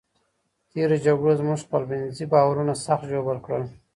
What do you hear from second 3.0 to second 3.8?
ژوبل کړل.